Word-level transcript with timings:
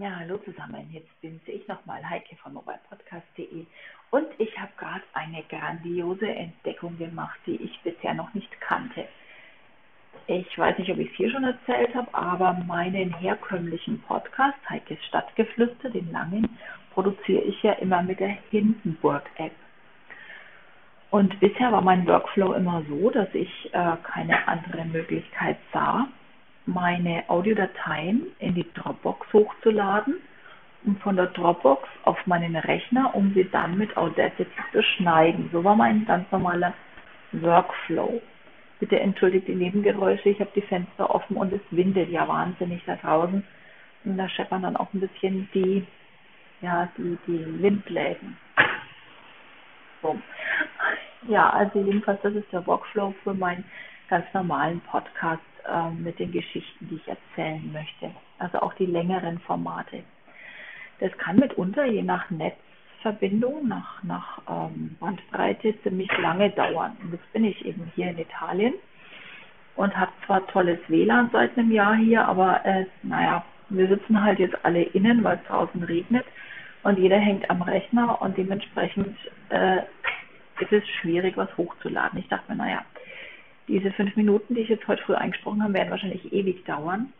Ja, 0.00 0.14
hallo 0.20 0.38
zusammen. 0.44 0.88
Jetzt 0.92 1.20
bin's 1.20 1.42
ich 1.46 1.66
nochmal, 1.66 2.08
Heike 2.08 2.36
von 2.36 2.52
mobilepodcast.de 2.52 3.66
und 4.12 4.26
ich 4.38 4.56
habe 4.56 4.70
gerade 4.78 5.02
eine 5.12 5.42
grandiose 5.48 6.28
Entdeckung 6.28 6.96
gemacht, 6.98 7.36
die 7.46 7.56
ich 7.56 7.80
bisher 7.80 8.14
noch 8.14 8.32
nicht 8.32 8.48
kannte. 8.60 9.08
Ich 10.28 10.56
weiß 10.56 10.78
nicht, 10.78 10.92
ob 10.92 10.98
ich 10.98 11.10
es 11.10 11.16
hier 11.16 11.32
schon 11.32 11.42
erzählt 11.42 11.96
habe, 11.96 12.14
aber 12.14 12.52
meinen 12.68 13.12
herkömmlichen 13.12 14.00
Podcast, 14.02 14.58
Heikes 14.68 15.04
Stadtgeflüster, 15.06 15.90
den 15.90 16.12
langen, 16.12 16.48
produziere 16.94 17.42
ich 17.42 17.60
ja 17.64 17.72
immer 17.72 18.00
mit 18.04 18.20
der 18.20 18.36
Hindenburg-App. 18.50 19.56
Und 21.10 21.40
bisher 21.40 21.72
war 21.72 21.82
mein 21.82 22.06
Workflow 22.06 22.52
immer 22.52 22.84
so, 22.88 23.10
dass 23.10 23.34
ich 23.34 23.74
äh, 23.74 23.96
keine 24.04 24.46
andere 24.46 24.84
Möglichkeit 24.84 25.56
sah, 25.72 26.06
meine 26.68 27.24
Audiodateien 27.28 28.26
in 28.40 28.54
die 28.54 28.66
Dropbox 28.74 29.32
hochzuladen 29.32 30.16
und 30.84 31.00
von 31.00 31.16
der 31.16 31.26
Dropbox 31.26 31.88
auf 32.04 32.18
meinen 32.26 32.56
Rechner, 32.56 33.14
um 33.14 33.32
sie 33.34 33.48
dann 33.50 33.78
mit 33.78 33.96
Audacity 33.96 34.50
zu 34.72 34.82
schneiden. 34.82 35.48
So 35.50 35.64
war 35.64 35.74
mein 35.74 36.04
ganz 36.04 36.30
normaler 36.30 36.74
Workflow. 37.32 38.20
Bitte 38.80 39.00
entschuldigt 39.00 39.48
die 39.48 39.54
Nebengeräusche, 39.54 40.28
ich 40.28 40.40
habe 40.40 40.50
die 40.54 40.62
Fenster 40.62 41.12
offen 41.12 41.36
und 41.36 41.52
es 41.52 41.60
windet 41.70 42.10
ja 42.10 42.28
wahnsinnig 42.28 42.82
da 42.84 42.96
draußen. 42.96 43.42
Und 44.04 44.18
da 44.18 44.28
scheppern 44.28 44.62
dann 44.62 44.76
auch 44.76 44.92
ein 44.92 45.00
bisschen 45.00 45.48
die, 45.54 45.84
ja, 46.60 46.88
die, 46.98 47.18
die 47.26 47.62
Windläden. 47.62 48.36
So. 50.02 50.16
Ja, 51.26 51.50
also 51.50 51.80
jedenfalls, 51.80 52.20
das 52.22 52.34
ist 52.34 52.52
der 52.52 52.64
Workflow 52.66 53.14
für 53.24 53.34
meinen 53.34 53.64
ganz 54.08 54.26
normalen 54.32 54.80
Podcast 54.82 55.42
äh, 55.68 55.90
mit 55.90 56.18
den 56.18 56.32
Geschichten, 56.32 56.88
die 56.88 56.96
ich 56.96 57.08
erzählen 57.08 57.70
möchte. 57.72 58.10
Also 58.38 58.60
auch 58.60 58.74
die 58.74 58.86
längeren 58.86 59.38
Formate. 59.40 60.02
Das 61.00 61.16
kann 61.18 61.36
mitunter 61.36 61.84
je 61.84 62.02
nach 62.02 62.28
Netzverbindung, 62.30 63.68
nach, 63.68 64.02
nach 64.02 64.40
ähm, 64.48 64.96
Bandbreite 64.98 65.80
ziemlich 65.82 66.10
lange 66.18 66.50
dauern. 66.50 66.96
Und 67.02 67.12
jetzt 67.12 67.32
bin 67.32 67.44
ich 67.44 67.64
eben 67.64 67.90
hier 67.94 68.10
in 68.10 68.18
Italien 68.18 68.74
und 69.76 69.96
habe 69.96 70.12
zwar 70.26 70.46
tolles 70.48 70.80
WLAN 70.88 71.30
seit 71.32 71.56
einem 71.56 71.70
Jahr 71.70 71.94
hier, 71.94 72.26
aber 72.26 72.64
äh, 72.64 72.86
naja, 73.02 73.44
wir 73.68 73.86
sitzen 73.86 74.22
halt 74.22 74.38
jetzt 74.38 74.56
alle 74.64 74.82
innen, 74.82 75.22
weil 75.22 75.36
es 75.36 75.46
draußen 75.46 75.82
regnet 75.84 76.24
und 76.82 76.98
jeder 76.98 77.18
hängt 77.18 77.48
am 77.48 77.62
Rechner 77.62 78.20
und 78.20 78.36
dementsprechend 78.36 79.16
äh, 79.50 79.78
ist 80.60 80.72
es 80.72 80.88
schwierig, 81.00 81.36
was 81.36 81.54
hochzuladen. 81.56 82.18
Ich 82.18 82.28
dachte 82.28 82.50
mir, 82.50 82.56
naja, 82.56 82.84
diese 83.68 83.92
fünf 83.92 84.16
Minuten, 84.16 84.54
die 84.54 84.62
ich 84.62 84.68
jetzt 84.68 84.88
heute 84.88 85.02
früh 85.02 85.14
eingesprochen 85.14 85.62
habe, 85.62 85.74
werden 85.74 85.90
wahrscheinlich 85.90 86.32
ewig 86.32 86.64
dauern. 86.64 87.12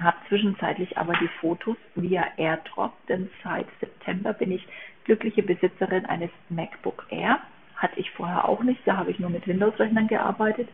Habe 0.00 0.16
zwischenzeitlich 0.28 0.96
aber 0.96 1.12
die 1.14 1.28
Fotos 1.40 1.76
via 1.94 2.24
AirDrop, 2.36 2.92
denn 3.08 3.28
seit 3.44 3.66
September 3.80 4.32
bin 4.32 4.52
ich 4.52 4.66
glückliche 5.04 5.42
Besitzerin 5.42 6.06
eines 6.06 6.30
MacBook 6.48 7.06
Air. 7.10 7.40
Hatte 7.76 7.98
ich 7.98 8.10
vorher 8.12 8.48
auch 8.48 8.62
nicht, 8.62 8.80
da 8.84 8.96
habe 8.96 9.10
ich 9.10 9.18
nur 9.18 9.30
mit 9.30 9.46
Windows-Rechnern 9.46 10.06
gearbeitet. 10.06 10.68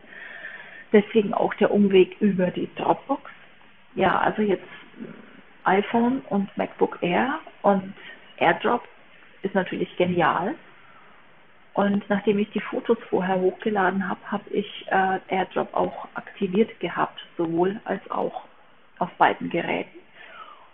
Deswegen 0.93 1.33
auch 1.33 1.53
der 1.55 1.71
Umweg 1.71 2.15
über 2.19 2.47
die 2.47 2.69
Dropbox. 2.75 3.29
Ja, 3.95 4.19
also 4.19 4.41
jetzt 4.41 4.63
iPhone 5.63 6.21
und 6.29 6.55
MacBook 6.57 6.99
Air 7.01 7.39
und 7.63 7.93
AirDrop 8.37 8.87
ist 9.41 9.55
natürlich 9.55 9.95
genial. 9.97 10.55
Und 11.73 12.09
nachdem 12.09 12.39
ich 12.39 12.49
die 12.51 12.59
Fotos 12.59 12.97
vorher 13.09 13.39
hochgeladen 13.39 14.07
habe, 14.07 14.19
habe 14.25 14.49
ich 14.49 14.85
äh, 14.87 15.19
AirDrop 15.29 15.73
auch 15.73 16.07
aktiviert 16.15 16.79
gehabt, 16.79 17.19
sowohl 17.37 17.79
als 17.85 18.01
auch 18.11 18.43
auf 18.97 19.09
beiden 19.17 19.49
Geräten. 19.49 19.99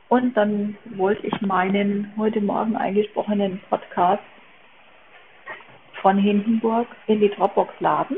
Und 0.08 0.36
dann 0.38 0.78
wollte 0.96 1.26
ich 1.28 1.42
meinen 1.42 2.14
heute 2.18 2.42
Morgen 2.42 2.76
eingesprochenen 2.76 3.60
Podcast 3.70 4.24
von 6.02 6.18
Hindenburg 6.18 6.88
in 7.08 7.20
die 7.20 7.30
Dropbox 7.30 7.74
laden. 7.80 8.18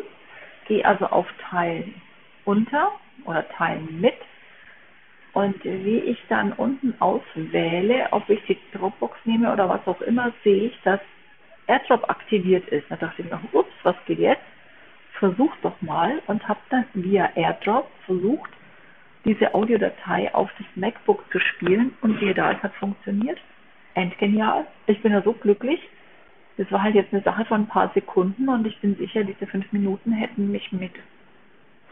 Gehe 0.68 0.86
also 0.86 1.06
auf 1.08 1.26
Teilen 1.50 2.02
unter 2.44 2.92
oder 3.26 3.48
Teilen 3.50 4.02
mit. 4.02 4.18
Und 5.34 5.64
wie 5.64 6.00
ich 6.00 6.18
dann 6.30 6.52
unten 6.54 6.96
auswähle, 7.00 8.08
ob 8.12 8.30
ich 8.30 8.44
die 8.48 8.58
Dropbox 8.74 9.18
nehme 9.24 9.54
oder 9.54 9.70
was 9.70 9.86
auch 9.88 10.02
immer, 10.02 10.34
sehe 10.44 10.66
ich, 10.66 10.82
dass 10.84 11.00
AirDrop 11.68 12.10
aktiviert 12.10 12.68
ist. 12.70 12.86
Da 12.90 12.96
dachte 12.96 13.22
ich 13.22 13.30
mir, 13.30 13.40
ups, 13.52 13.72
was 13.84 13.96
geht 14.06 14.20
jetzt? 14.20 14.42
Versuch 15.20 15.52
doch 15.62 15.80
mal 15.82 16.22
und 16.28 16.48
habe 16.48 16.60
dann 16.70 16.86
via 16.94 17.30
AirDrop 17.36 17.90
versucht, 18.06 18.50
diese 19.26 19.54
Audiodatei 19.54 20.34
auf 20.34 20.50
das 20.58 20.68
MacBook 20.76 21.24
zu 21.32 21.40
spielen 21.40 21.94
und 22.02 22.20
siehe 22.20 22.34
da, 22.34 22.52
es 22.52 22.64
hat 22.64 22.74
funktioniert. 22.76 23.40
Endgenial. 23.94 24.66
Ich 24.86 25.02
bin 25.02 25.12
ja 25.12 25.22
so 25.22 25.34
glücklich. 25.34 25.82
Das 26.58 26.72
war 26.72 26.82
halt 26.82 26.96
jetzt 26.96 27.14
eine 27.14 27.24
Sache 27.24 27.46
von 27.46 27.62
ein 27.62 27.68
paar 27.68 27.92
Sekunden 27.94 28.48
und 28.48 28.66
ich 28.66 28.80
bin 28.80 28.96
sicher, 28.96 29.24
diese 29.24 29.46
fünf 29.48 29.72
Minuten 29.72 30.12
hätten 30.12 30.52
mich 30.52 30.72
mit 30.72 30.94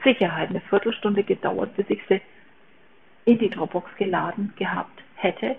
Sicherheit 0.03 0.50
eine 0.50 0.62
Viertelstunde 0.62 1.24
gedauert, 1.24 1.75
bis 1.75 1.90
ich 1.90 2.02
sie 2.08 2.22
in 3.25 3.40
die 3.40 3.50
Dropbox 3.50 3.96
geladen 3.97 4.53
gehabt 4.56 5.02
hätte. 5.16 5.56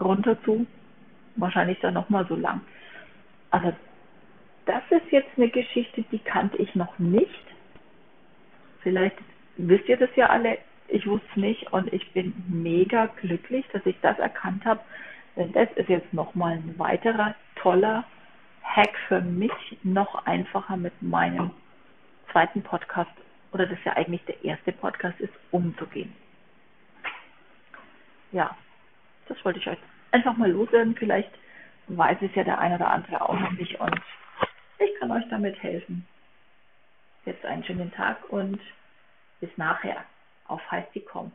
Runter 0.00 0.42
zu, 0.44 0.66
wahrscheinlich 1.36 1.78
dann 1.80 1.94
nochmal 1.94 2.26
so 2.26 2.34
lang. 2.34 2.62
Also 3.52 3.72
das 4.66 4.82
ist 4.90 5.12
jetzt 5.12 5.30
eine 5.36 5.48
Geschichte, 5.48 6.02
die 6.10 6.18
kannte 6.18 6.56
ich 6.56 6.74
noch 6.74 6.98
nicht. 6.98 7.44
Vielleicht 8.80 9.16
wisst 9.56 9.88
ihr 9.88 9.96
das 9.96 10.10
ja 10.16 10.28
alle, 10.30 10.58
ich 10.88 11.06
wusste 11.06 11.26
es 11.30 11.36
nicht 11.36 11.72
und 11.72 11.92
ich 11.92 12.10
bin 12.12 12.34
mega 12.48 13.06
glücklich, 13.20 13.64
dass 13.72 13.84
ich 13.86 13.96
das 14.00 14.18
erkannt 14.18 14.64
habe. 14.64 14.80
Denn 15.36 15.52
das 15.52 15.68
ist 15.76 15.88
jetzt 15.88 16.12
nochmal 16.12 16.54
ein 16.54 16.74
weiterer 16.78 17.34
toller 17.56 18.04
Hack 18.62 18.96
für 19.08 19.20
mich, 19.20 19.52
noch 19.82 20.26
einfacher 20.26 20.76
mit 20.76 21.00
meinem 21.02 21.50
zweiten 22.30 22.62
Podcast 22.62 23.10
oder 23.52 23.66
das 23.66 23.78
ja 23.84 23.92
eigentlich 23.92 24.24
der 24.24 24.42
erste 24.44 24.72
Podcast 24.72 25.20
ist, 25.20 25.32
umzugehen. 25.50 26.14
Ja, 28.30 28.56
das 29.28 29.44
wollte 29.44 29.58
ich 29.58 29.68
euch 29.68 29.78
einfach 30.10 30.36
mal 30.38 30.50
loswerden. 30.50 30.94
Vielleicht 30.94 31.30
weiß 31.88 32.18
es 32.22 32.34
ja 32.34 32.44
der 32.44 32.58
eine 32.58 32.76
oder 32.76 32.90
andere 32.90 33.20
auch 33.28 33.38
noch 33.38 33.52
nicht 33.52 33.78
und 33.80 34.00
ich 34.78 34.90
kann 34.98 35.10
euch 35.10 35.24
damit 35.30 35.60
helfen. 35.62 36.06
Jetzt 37.24 37.44
einen 37.44 37.64
schönen 37.64 37.92
Tag 37.92 38.30
und 38.30 38.60
bis 39.40 39.50
nachher 39.56 40.04
auf 40.46 40.60
heißdi.com, 40.70 41.32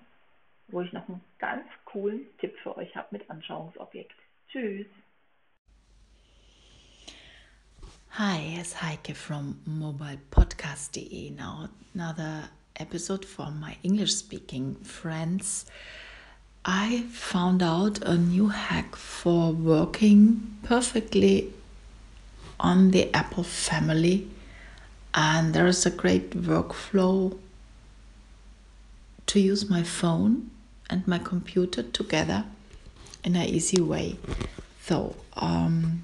wo 0.68 0.82
ich 0.82 0.92
noch 0.94 1.08
einen 1.08 1.22
ganz 1.40 1.66
coolen 1.86 2.22
Tipp 2.40 2.56
für 2.62 2.76
euch 2.78 2.96
habe 2.96 3.08
mit 3.12 3.30
Anschauungsobjekt. 3.30 4.16
Tschüss. 4.52 4.88
Hi, 8.12 8.58
it's 8.60 8.74
Heike 8.82 9.14
from 9.14 9.60
mobilepodcast.de. 9.66 11.30
Now, 11.32 11.70
another 11.94 12.50
episode 12.80 13.26
from 13.26 13.60
my 13.60 13.78
English 13.84 14.16
speaking 14.16 14.76
friends. 14.84 15.66
I 16.70 17.04
found 17.12 17.64
out 17.64 18.02
a 18.04 18.18
new 18.18 18.50
hack 18.50 18.98
for 18.98 19.54
working 19.54 20.58
perfectly 20.64 21.54
on 22.60 22.92
the 22.92 23.10
Apple 23.16 23.46
family, 23.46 24.28
and 25.14 25.54
there 25.54 25.66
is 25.66 25.86
a 25.86 25.90
great 25.90 26.32
workflow 26.32 27.38
to 29.28 29.40
use 29.40 29.70
my 29.70 29.82
phone 29.82 30.52
and 30.90 31.08
my 31.08 31.20
computer 31.20 31.84
together 31.84 32.44
in 33.24 33.38
an 33.38 33.46
easy 33.48 33.80
way. 33.80 34.18
So, 34.82 35.16
um, 35.38 36.04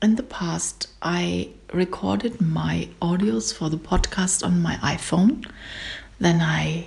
in 0.00 0.16
the 0.16 0.22
past, 0.22 0.88
I 1.02 1.50
recorded 1.74 2.40
my 2.40 2.88
audios 3.02 3.52
for 3.52 3.68
the 3.68 3.76
podcast 3.76 4.42
on 4.42 4.62
my 4.62 4.76
iPhone. 4.76 5.46
Then 6.18 6.40
I 6.40 6.86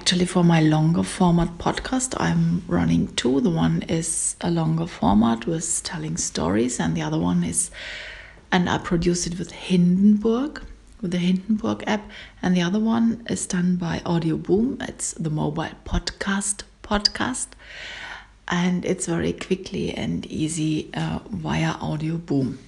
Actually, 0.00 0.24
for 0.24 0.42
my 0.42 0.62
longer 0.62 1.02
format 1.02 1.58
podcast, 1.58 2.18
I'm 2.18 2.62
running 2.66 3.08
two. 3.16 3.38
The 3.42 3.50
one 3.50 3.82
is 3.82 4.34
a 4.40 4.50
longer 4.50 4.86
format 4.86 5.44
with 5.44 5.82
telling 5.84 6.16
stories, 6.16 6.80
and 6.80 6.96
the 6.96 7.02
other 7.02 7.18
one 7.18 7.44
is, 7.44 7.70
and 8.50 8.66
I 8.70 8.78
produce 8.78 9.26
it 9.26 9.38
with 9.38 9.52
Hindenburg, 9.52 10.62
with 11.02 11.10
the 11.10 11.18
Hindenburg 11.18 11.84
app, 11.86 12.10
and 12.40 12.56
the 12.56 12.62
other 12.62 12.80
one 12.80 13.26
is 13.28 13.46
done 13.46 13.76
by 13.76 14.00
Audio 14.06 14.38
Boom. 14.38 14.78
It's 14.80 15.12
the 15.12 15.28
mobile 15.28 15.76
podcast 15.84 16.62
podcast, 16.82 17.48
and 18.48 18.86
it's 18.86 19.04
very 19.04 19.34
quickly 19.34 19.92
and 19.92 20.24
easy 20.26 20.88
uh, 20.94 21.18
via 21.28 21.72
Audio 21.72 22.16
Boom. 22.16 22.58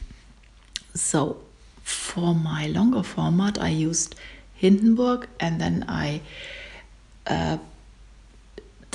So, 0.94 1.38
for 1.82 2.34
my 2.34 2.66
longer 2.66 3.02
format, 3.02 3.58
I 3.58 3.70
used 3.70 4.16
Hindenburg, 4.54 5.28
and 5.40 5.58
then 5.58 5.86
I 5.88 6.20
uh, 7.26 7.58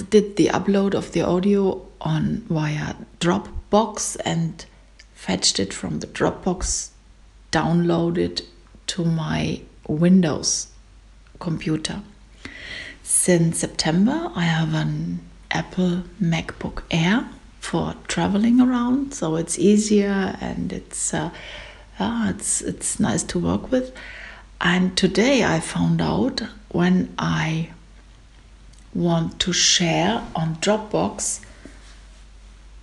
did 0.10 0.36
the 0.36 0.48
upload 0.48 0.94
of 0.94 1.12
the 1.12 1.22
audio 1.22 1.86
on 2.02 2.46
via 2.50 2.96
Dropbox 3.20 4.18
and 4.24 4.66
fetched 5.14 5.60
it 5.60 5.74
from 5.74 6.00
the 6.00 6.08
Dropbox, 6.08 6.90
downloaded 7.52 8.44
to 8.88 9.04
my 9.04 9.62
Windows 9.88 10.68
computer. 11.40 12.02
Since 13.04 13.60
September, 13.60 14.32
I 14.36 14.44
have 14.44 14.74
an 14.74 15.22
Apple 15.50 16.04
MacBook 16.22 16.84
Air 16.92 17.30
for 17.60 17.96
traveling 18.08 18.62
around, 18.62 19.14
so 19.14 19.36
it's 19.36 19.58
easier 19.58 20.38
and 20.40 20.72
it's 20.72 21.14
uh, 21.14 21.32
uh, 22.00 22.32
it's 22.36 22.62
it's 22.62 23.00
nice 23.00 23.24
to 23.24 23.40
work 23.40 23.72
with. 23.72 23.96
And 24.62 24.96
today 24.98 25.44
I 25.44 25.60
found 25.60 26.02
out 26.02 26.42
when 26.70 27.14
I 27.18 27.70
want 28.98 29.40
to 29.40 29.54
share 29.54 30.24
on 30.36 30.56
Dropbox 30.56 31.42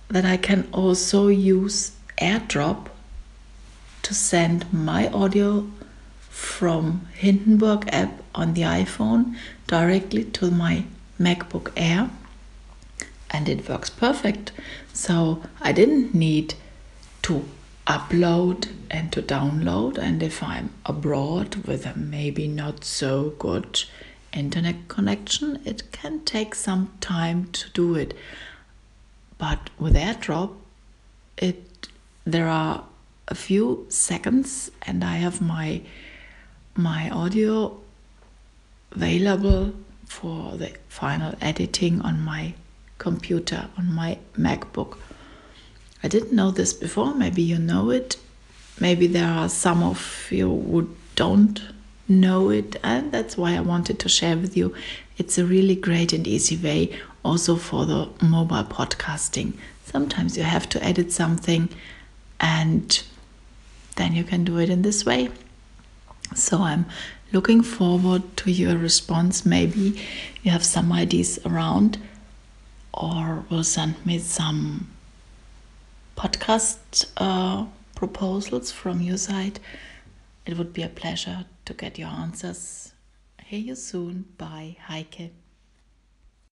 that 0.07 0.23
I 0.23 0.37
can 0.37 0.67
also 0.71 1.27
use 1.27 1.91
AirDrop 2.17 2.87
to 4.03 4.13
send 4.13 4.71
my 4.71 5.09
audio 5.09 5.69
from 6.29 7.07
Hindenburg 7.13 7.89
app 7.91 8.21
on 8.33 8.53
the 8.53 8.61
iPhone 8.61 9.35
directly 9.67 10.23
to 10.23 10.49
my 10.51 10.85
MacBook 11.19 11.71
Air 11.75 12.09
and 13.29 13.49
it 13.49 13.67
works 13.67 13.89
perfect. 13.89 14.53
So 14.93 15.41
I 15.59 15.73
didn't 15.73 16.13
need 16.13 16.53
to 17.23 17.45
upload 17.87 18.69
and 18.89 19.11
to 19.11 19.21
download 19.21 19.97
and 19.97 20.23
if 20.23 20.41
I'm 20.41 20.69
abroad 20.85 21.55
with 21.67 21.85
a 21.85 21.95
maybe 21.97 22.47
not 22.47 22.85
so 22.85 23.31
good 23.37 23.83
internet 24.35 24.87
connection 24.87 25.61
it 25.65 25.91
can 25.91 26.19
take 26.25 26.53
some 26.53 26.93
time 27.01 27.45
to 27.51 27.69
do 27.71 27.95
it. 27.95 28.13
But 29.37 29.69
with 29.79 29.95
airdrop 29.95 30.53
it 31.37 31.87
there 32.25 32.47
are 32.47 32.83
a 33.27 33.35
few 33.35 33.85
seconds 33.89 34.71
and 34.83 35.03
i 35.03 35.15
have 35.15 35.41
my 35.41 35.81
my 36.75 37.09
audio 37.09 37.77
available 38.91 39.73
for 40.05 40.57
the 40.57 40.71
final 40.89 41.33
editing 41.41 42.01
on 42.01 42.19
my 42.21 42.53
computer 42.97 43.67
on 43.77 43.93
my 43.93 44.17
macbook. 44.37 44.97
I 46.03 46.07
didn't 46.07 46.33
know 46.33 46.51
this 46.51 46.73
before 46.73 47.13
maybe 47.13 47.41
you 47.41 47.57
know 47.57 47.89
it. 47.89 48.17
Maybe 48.79 49.07
there 49.07 49.27
are 49.27 49.49
some 49.49 49.83
of 49.83 50.27
you 50.29 50.49
who 50.49 50.95
don't 51.15 51.61
know 52.07 52.49
it 52.49 52.75
and 52.83 53.11
that's 53.11 53.37
why 53.37 53.55
I 53.55 53.61
wanted 53.61 53.99
to 53.99 54.09
share 54.09 54.37
with 54.37 54.55
you. 54.55 54.73
It's 55.17 55.37
a 55.37 55.45
really 55.45 55.75
great 55.75 56.13
and 56.13 56.27
easy 56.27 56.57
way 56.57 56.97
also 57.23 57.55
for 57.55 57.85
the 57.85 58.09
mobile 58.21 58.63
podcasting. 58.63 59.53
Sometimes 59.83 60.37
you 60.37 60.43
have 60.43 60.69
to 60.69 60.83
edit 60.83 61.11
something 61.11 61.69
and 62.39 63.03
then 63.95 64.13
you 64.13 64.23
can 64.23 64.43
do 64.43 64.59
it 64.59 64.69
in 64.69 64.81
this 64.83 65.05
way. 65.05 65.29
So 66.35 66.61
I'm 66.61 66.85
looking 67.31 67.63
forward 67.63 68.37
to 68.37 68.51
your 68.51 68.77
response. 68.77 69.45
Maybe 69.45 69.99
you 70.43 70.51
have 70.51 70.63
some 70.63 70.91
ideas 70.91 71.39
around 71.45 71.97
or 72.93 73.45
will 73.49 73.63
send 73.63 74.05
me 74.05 74.19
some 74.19 74.89
podcast 76.15 77.05
uh, 77.17 77.65
proposals 77.95 78.71
from 78.71 79.01
your 79.01 79.17
side. 79.17 79.59
It 80.45 80.57
would 80.57 80.73
be 80.73 80.83
a 80.83 80.89
pleasure 80.89 81.45
to 81.65 81.73
get 81.73 81.97
your 81.97 82.09
answers. 82.09 82.93
Hear 83.43 83.59
you 83.59 83.75
soon. 83.75 84.25
Bye, 84.37 84.77
Heike. 84.81 85.31